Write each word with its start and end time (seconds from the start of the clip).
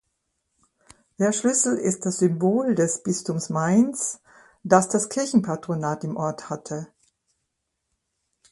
Der 1.19 1.31
Schlüssel 1.31 1.77
ist 1.77 2.07
das 2.07 2.17
Symbol 2.17 2.73
des 2.73 3.03
Bistums 3.03 3.51
Mainz, 3.51 4.19
das 4.63 4.89
das 4.89 5.09
Kirchenpatronat 5.09 6.03
im 6.05 6.17
Ort 6.17 6.49
hatte. 6.49 6.87